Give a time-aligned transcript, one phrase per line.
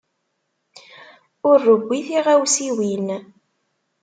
[1.49, 3.07] Ur rewwi tiɣawsiwin.